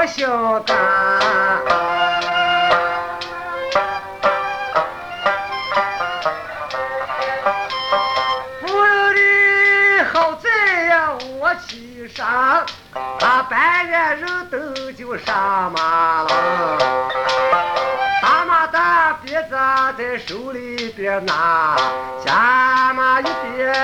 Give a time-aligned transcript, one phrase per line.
[0.00, 0.72] 我晓得，
[8.60, 10.48] 夫人的好在
[10.84, 12.64] 呀，我骑上，
[13.18, 16.78] 他半夜人都就上马了。
[18.22, 18.78] 大马的
[19.24, 19.56] 鞭子
[19.98, 21.76] 在手里边拿，
[22.24, 23.24] 下马一
[23.56, 23.74] 边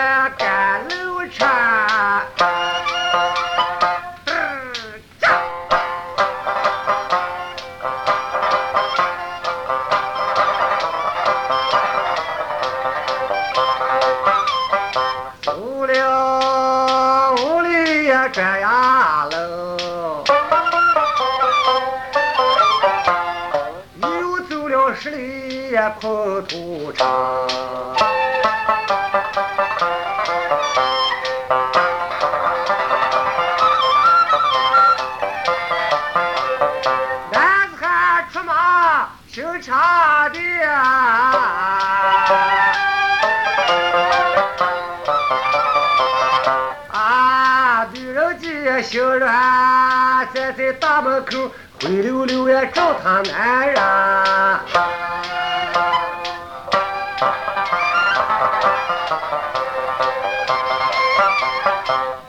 [25.95, 27.07] 里呀，空途长。
[37.31, 39.77] 男子汉出马心肠
[40.33, 40.39] 的
[46.93, 55.04] 啊，女人家心软，站在大门口灰溜溜呀找她男人。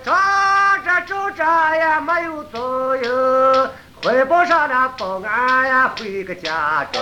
[0.04, 0.12] 找
[0.84, 1.44] 着找着
[1.76, 3.72] 呀没有踪影，
[4.04, 7.02] 汇报上了保安呀回个家中。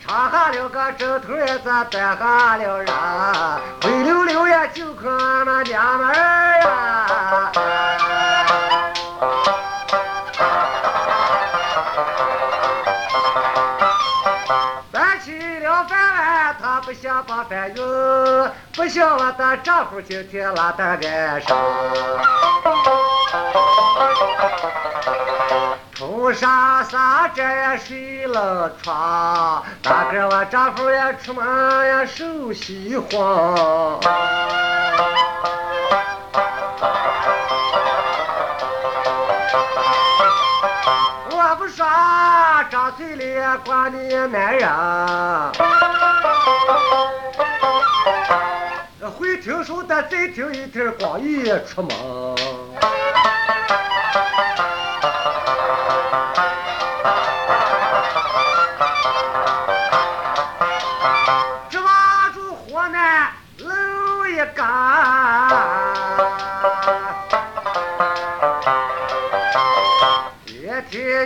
[0.00, 2.86] 唱下了个枕头也，咱端下了人，
[3.82, 5.10] 灰溜溜呀就看
[5.44, 6.14] 那娘们儿
[6.60, 7.52] 呀。
[15.86, 21.56] 饭碗，他不想把饭用，不想我的丈夫今天拉的岸上。
[25.94, 34.00] 冲上山这呀睡了床，大个我丈夫呀出门呀手心慌。
[41.30, 41.84] 我不说，
[42.88, 43.34] 张嘴里
[43.66, 44.66] 管你男人。
[49.10, 51.90] 会听书的再听一听，光一出门。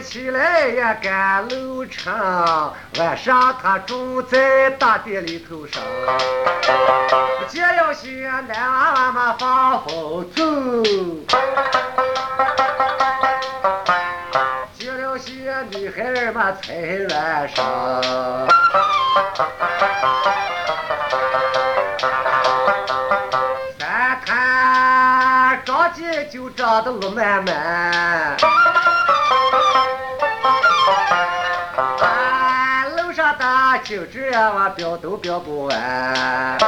[0.01, 5.83] 起来呀赶路程，晚上他住在大殿里头上。
[7.49, 10.43] 见了些男娃娃们放风走，
[14.79, 18.03] 见了些女孩儿们才软上。
[23.79, 28.37] 三滩长街就长得路漫漫，
[32.01, 33.45] 啊，楼上的
[33.85, 36.59] 就这，我表都表不完。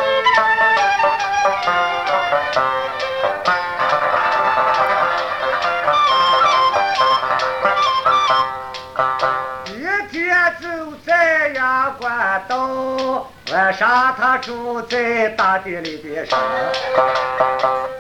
[11.99, 16.39] 关道，晚上他住在大殿里边上，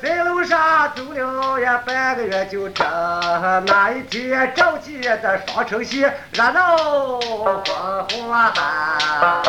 [0.03, 2.84] 在路上走了呀半个月就这，
[3.66, 6.00] 那一天着急的双城西
[6.32, 6.77] 热闹
[7.19, 9.43] 欢呼啊！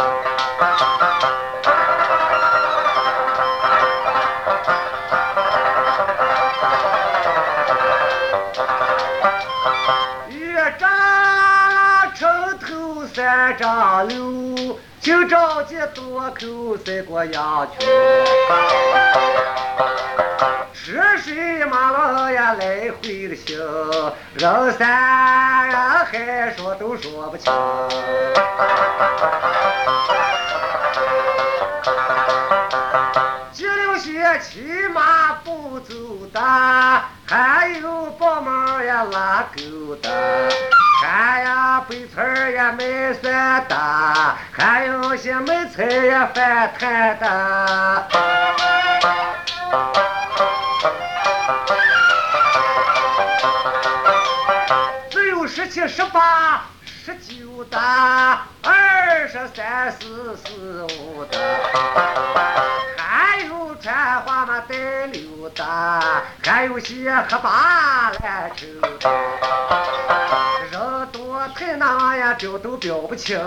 [13.15, 17.87] 三张楼，就着急多口赛过羊群。
[20.73, 23.57] 车水马龙呀，来回的行，
[24.33, 27.53] 人山人海，说都说不清。
[33.53, 35.93] 见了些骑马不走
[36.33, 36.41] 的，
[37.25, 40.09] 还有帮忙呀拉狗的，
[41.07, 43.75] 还呀背村儿呀卖蒜的，
[44.51, 48.07] 还有些卖菜呀饭摊的。
[55.11, 57.77] 只有十七、十八、十九的，
[58.63, 61.37] 二十三、四、四五的，
[63.81, 65.63] 穿花嘛带溜的，
[66.43, 68.65] 还有些喝罢来抽，
[70.71, 73.37] 人多太难呀，表都表不清。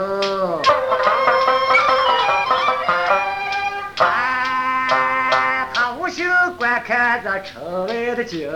[3.99, 8.49] 哎，他无心观看这城外的景。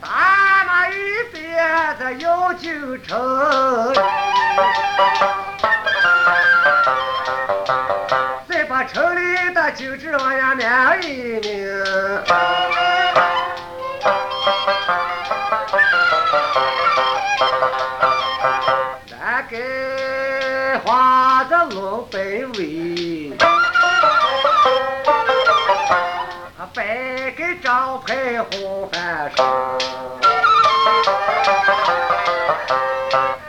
[0.00, 0.92] 大马一
[1.32, 3.94] 边这要进城。
[8.92, 10.70] 城里的酒指往呀面
[11.02, 11.84] 一拧，
[19.10, 23.32] 那给花子龙背尾，
[26.72, 29.46] 白给招牌红汗衫，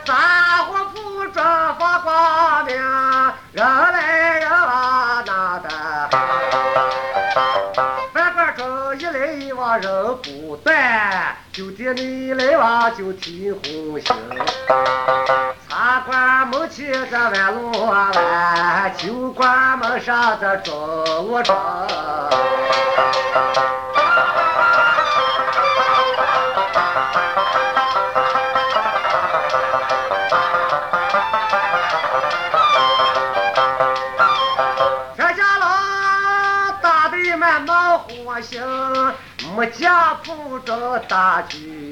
[0.04, 0.14] 杂
[0.66, 2.76] 货铺装发光明，
[3.52, 4.05] 人来
[9.74, 14.16] 人不断，酒店里来往就提红星。
[15.68, 20.74] 茶馆门前这弯路弯，酒馆门上这钟
[21.26, 21.56] 锣声。
[35.16, 35.66] 全家老
[36.80, 38.62] 打的满忙活心。
[39.56, 41.90] 们家不着大局，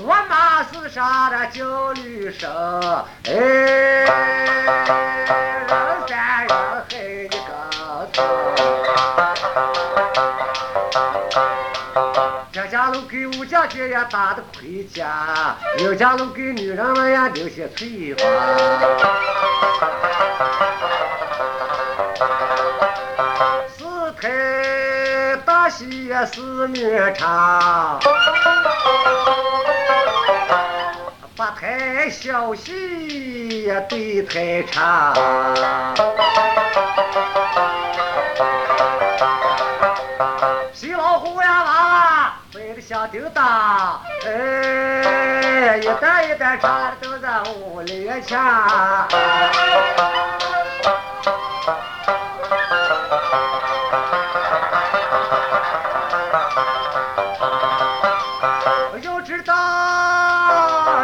[0.00, 2.50] 我妈是啥的叫女生，
[3.26, 4.08] 哎，人
[6.08, 6.56] 山人
[6.88, 7.36] 海一个
[8.10, 8.26] 村。
[12.50, 18.24] 这家楼给五家姐也打的盔甲，刘家楼给女人们也留些翠花。
[25.68, 25.68] 四台。
[25.68, 28.00] 大戏也是女唱，
[31.36, 35.14] 八台小戏也对台唱。
[40.74, 48.10] 西老虎呀娃娃背的小叮当，哎，一段一段唱的都在屋里
[57.16, 58.98] 我。
[59.02, 59.54] 要知道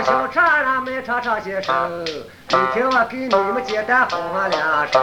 [0.02, 2.04] 小唱那没唱唱些声，
[2.48, 5.00] 今天我给你们简单哼两声。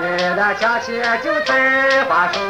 [0.00, 2.40] 一边的枪气就在花手，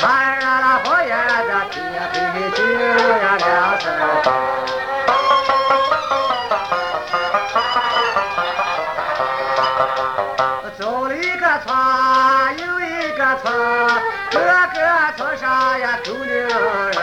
[0.00, 1.80] 擦热了火焰的铁
[2.12, 2.58] 杯酒
[3.22, 3.48] 呀两
[3.78, 3.82] 三
[4.24, 4.26] 盅。
[10.76, 11.72] 走了一个村
[12.58, 13.46] 又一个村，
[14.32, 14.76] 各个
[15.16, 16.96] 村上呀都领人，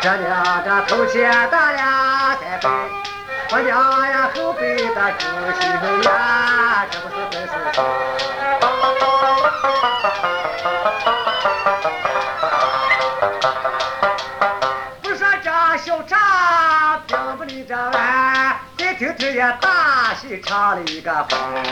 [0.00, 1.84] 这娘的头前打两
[2.38, 2.68] 三杯，
[3.50, 5.26] 我娘呀后背的周
[5.60, 5.62] 新
[6.04, 8.33] 呀，这不是真是。
[15.02, 21.62] 不说这小茶并不离这碗，再听听呀大戏唱了一个番。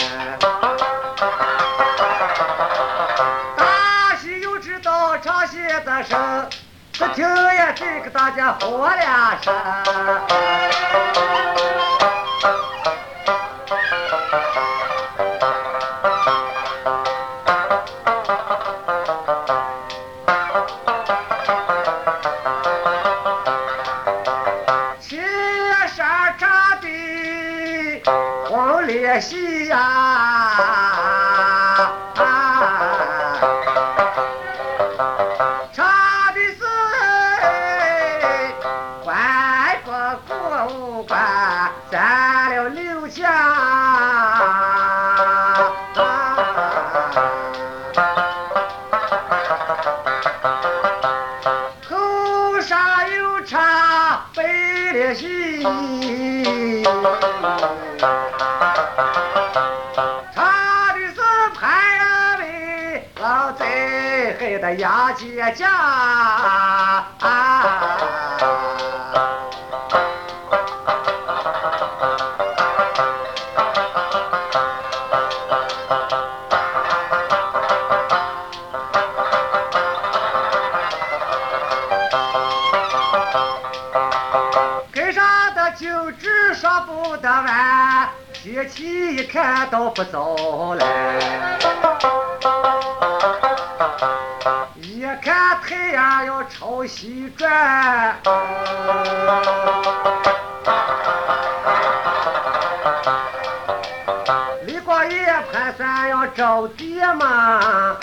[3.57, 6.49] 大戏又知道唱戏的声，
[6.99, 9.55] 不听呀这个大家活两声。
[40.28, 41.19] 过五关
[41.90, 43.33] 斩了六将，
[54.92, 55.62] 的是
[61.54, 65.14] 潘仁美老贼害的杨
[65.52, 67.07] 家啊。
[87.23, 90.35] 得完，天气一看都不早
[90.75, 90.85] 了。
[94.75, 98.17] 一看太阳要朝西转，
[104.67, 107.97] 李光义盘算要招爹嘛。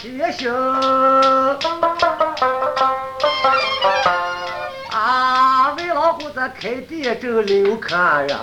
[0.00, 2.54] 十字街拉马他往前行，
[4.92, 8.38] 啊，为老虎子开店正留客人。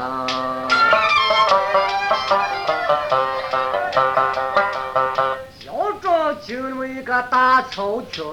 [5.58, 5.72] 小
[6.02, 8.26] 庄进那么一个大草厅，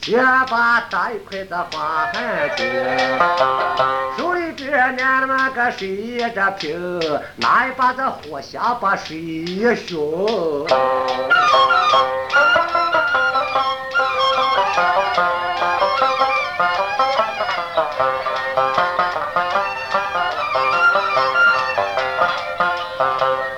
[0.00, 2.64] 先把大一块子花汉巾，
[4.56, 10.66] 这年那个水这瓶，拿一把子火香把水一熏。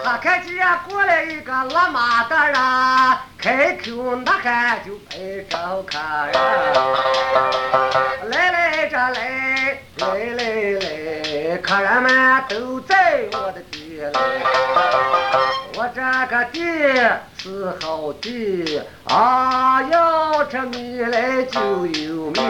[0.04, 2.56] 他看见过来一个拉马的人，
[3.38, 5.96] 开口呐喊就拍着客
[6.32, 6.34] 人，
[8.30, 9.57] 来来这来，
[9.98, 10.44] 来来
[10.78, 14.12] 来，客人们都在我的地里，
[15.74, 16.00] 我这
[16.30, 16.60] 个地
[17.38, 22.40] 是好地啊，要吃米来就有米。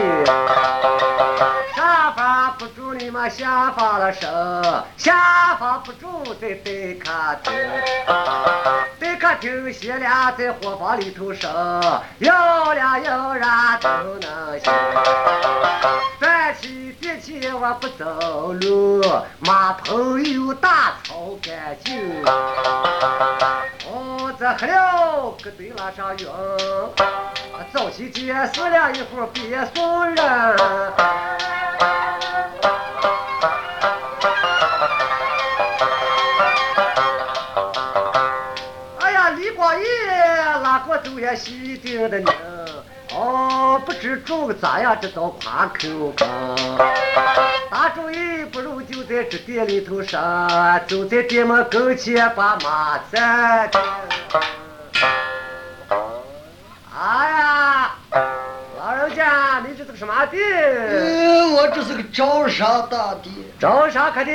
[2.09, 7.53] 上方不住你们下方了生，下方不住在待客厅，
[8.99, 11.53] 待客厅闲俩在伙房里头生，
[12.21, 13.88] 要俩要俩都
[14.21, 14.73] 能行。
[16.19, 19.05] 转起电器我不走路，
[19.41, 22.25] 马棚有大草干净，
[24.38, 26.28] 子黑了搁堆拉上云，
[27.73, 30.25] 早起见死了一会儿别送人。
[39.00, 39.85] 哎呀，李光义
[40.62, 42.33] 拉过走也西定的呢。
[43.12, 46.28] 哦，不知种个咋样，这道夸口刚。
[47.71, 50.49] 大主意不如就在这店里头上，
[50.87, 53.68] 就在店门跟前把马站
[59.99, 60.38] 什么的？
[60.38, 63.35] 嗯，我这是个招商大店。
[63.59, 64.33] 招商客的。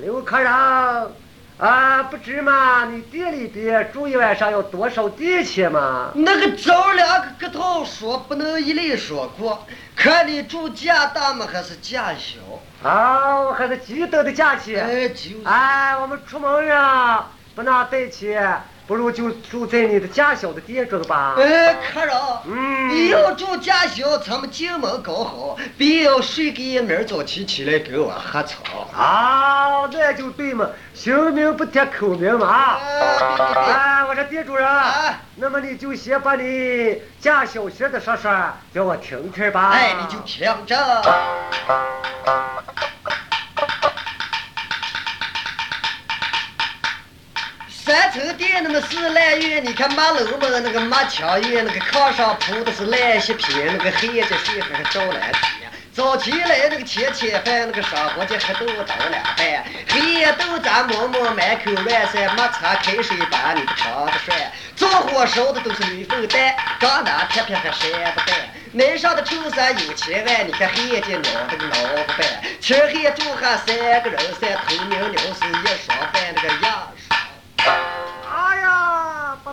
[0.00, 1.12] 刘科长，
[1.56, 6.10] 啊，不知嘛，你店里边住一晚上要多少地钱嘛？
[6.16, 12.40] 那个找两个个头说不能一类说过，看你住价大嘛还是价小。
[12.82, 14.84] 啊，我还是记得的价钱。
[14.84, 21.36] 哎，就哎，我们出门呀，不拿带钱，不如就住在你的家小的店中吧。
[21.38, 22.12] 哎，客人，
[22.44, 28.56] 嗯你要住家小，咱们进门搞好，别要睡个明儿早起起来给我喝茶。
[28.92, 32.48] 啊，那就对嘛，姓名不贴口名嘛。
[32.48, 33.72] 啊哎，对对对。
[33.72, 38.28] 哎，我说店主人，啊那么你就先把你家小学的说说，
[38.74, 39.70] 叫我听听吧。
[39.70, 40.76] 哎，你就听着。
[47.90, 55.68] 三层店那么是烂院，你看马楼嘛那个马墙院，那个炕上铺的是烂席皮，那个黑夜的睡还是照蓝天。
[55.92, 64.52] 早起来那个前前饭，那个上火的黑豆倒两半，黑夜豆咱馍馍满口乱散，没擦开水把你的肠子涮。
[64.76, 68.36] 灶火烧的都是驴粪蛋，刚拿铁片还扇不蛋。
[68.70, 71.74] 南上的臭山有千万，你看黑夜见鸟这个脑
[72.06, 76.89] 不板，吃黑住下三个人，三头明鸟是一双半那个样。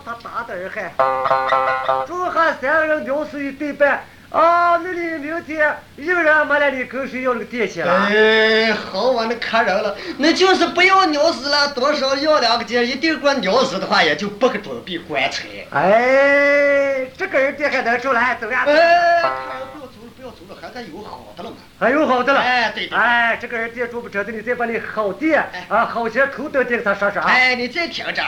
[0.08, 2.06] 他打得儿嗨！
[2.06, 4.02] 住下三个人尿是一对半。
[4.30, 8.06] 啊，那你明天一个人没了，你跟谁要那个电钱了？
[8.10, 15.44] 哎，好我那客人了，那就是不要鸟屎了，多少要两个钱，一定给我鸟屎的话，也就不个准备棺材。
[15.72, 18.64] 哎，这个人店还能出来，走呀！
[18.66, 21.56] 哎，客人不要走了，不要走了，还得有好的了嘛？
[21.78, 22.40] 还有好的了。
[22.40, 27.28] 哎对哎，这个人店住不着的，你再把你好店哎啊好些头等店给他说说啊。
[27.28, 28.22] 哎，你再听着。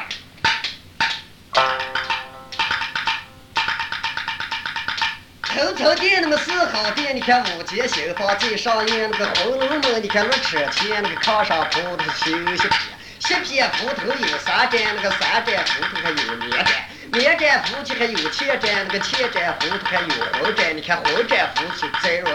[5.42, 12.80] 头头店那么四号店，你看五间新房最上映那个《红楼梦》，你看那车前那个炕上铺的是休息片，
[13.18, 16.66] 席片铺头有三盏，那个三盏铺头还有棉毡，
[17.12, 22.32] 棉毡铺起还有前毡，那个前毡铺头还有后毡，你看后毡铺起再绒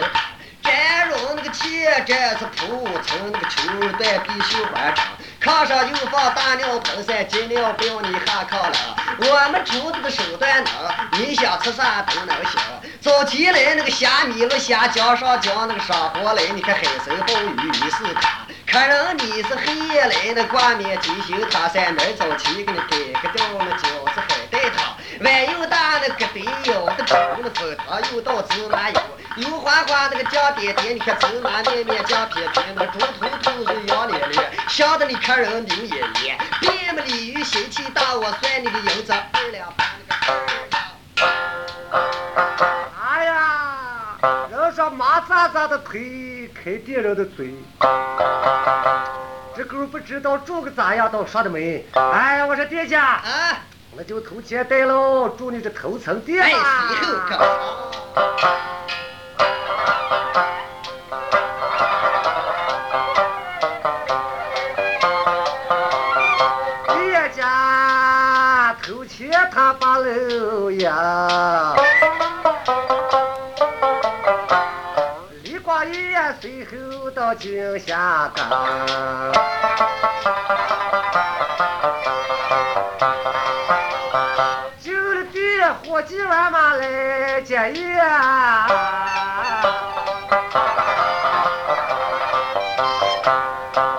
[0.63, 3.61] 毡绒那个前毡是铺成那个秋
[3.97, 5.05] 缎必须换成，
[5.41, 9.04] 炕上又放大尿盆伞，尽量不要你下炕了。
[9.17, 10.73] 我们厨子的手段能，
[11.19, 12.59] 你想吃啥都能行。
[12.99, 28.99] 早起来那个虾米了虾，姜上姜那个上锅来，你看海参鲍鱼你是他，看人你是黑夜来那挂面鸡胸塔山南早起给你改个掉那饺子海带汤，碗又大那个得舀的粥那粉汤又到芝麻油，
[29.37, 40.33] 油花花那个酱点点，你看芝麻面面酱片片，那猪头头是羊脸脸，香的你看人明眼眼，别么鲤鱼心气大，我算你个银子二两半那个
[43.01, 44.17] 哎呀，
[44.51, 47.55] 人说麻扎扎的腿，开店人的嘴。
[49.55, 51.85] 这狗不知道住个咋样，倒说的没。
[51.93, 53.57] 哎呀，我说店家，啊！
[53.95, 56.51] 那就投钱带喽，住你这头层店哎，
[69.99, 71.73] 楼呀，
[75.43, 78.45] 李光义随后到井下岗。
[84.79, 88.67] 进了店，伙计晚马来接呀。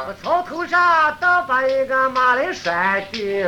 [0.08, 3.44] 我草头上倒把一个马来拴定，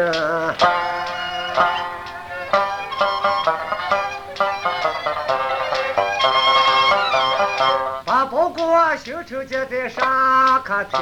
[8.05, 11.00] 把包裹新抽接在上客厅，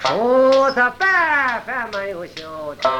[0.00, 2.90] 厨子拌饭没有消停。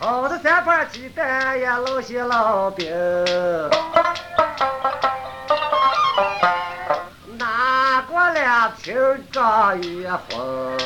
[0.00, 2.86] 炒的三盘鸡蛋也老些老饼，
[7.38, 8.94] 拿过两瓶
[9.32, 10.76] 张月红。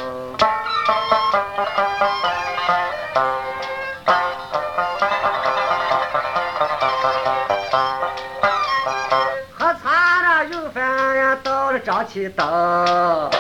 [10.49, 13.31] 茶了有饭呀，到了张起灯。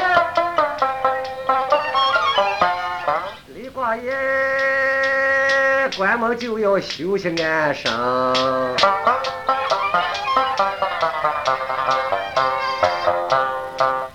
[3.55, 4.12] 李光爷
[5.97, 7.90] 关门就要休息安生。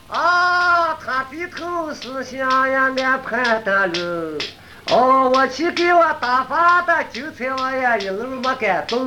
[0.09, 4.37] 啊，他低头思想呀，俺盼的路。
[4.91, 8.97] 哦，我去给我打发的韭菜，我呀一路没敢走。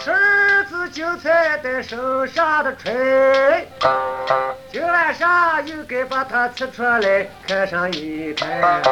[0.00, 3.68] 十字韭菜在手上的锤，
[4.70, 8.82] 今晚上又该把它吃出来，看上一看。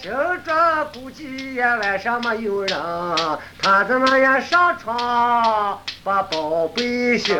[0.00, 0.12] 醒
[0.44, 2.78] 着估计呀晚上没有人，
[3.62, 7.36] 他怎么也上床把宝贝醒？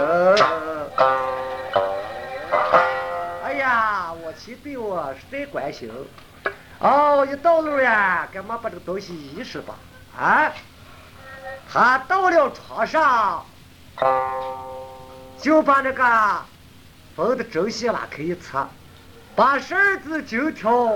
[3.45, 5.91] 哎呀，我去对我实在关心。
[6.83, 9.77] 哦，一到路呀，干嘛把这个东西移是吧？
[10.19, 10.53] 啊，
[11.73, 13.47] 他到了床上，
[15.39, 16.05] 就把那个
[17.15, 18.67] 缝的针线拉开一扯，
[19.37, 20.89] 把绳子金条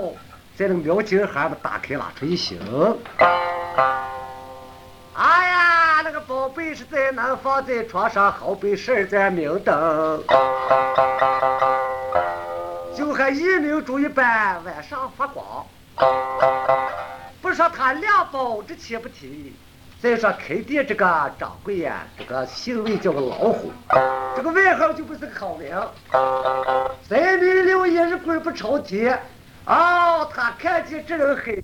[0.57, 2.59] 在那个苗金盒子打开拉出一行。
[5.15, 10.21] 哎呀，那个宝贝是在能放在床上，好比十二盏明灯，
[12.93, 15.65] 就和一明珠一般晚上发光。
[17.41, 19.55] 不说他两包这钱不提，
[19.99, 21.05] 再说开店这个
[21.39, 23.71] 掌柜呀，这个姓魏叫个老虎，
[24.35, 25.69] 这个外号就不是个好名。
[27.07, 29.19] 三米六也是鬼不朝天，
[29.65, 31.63] 哦，他看见这人很。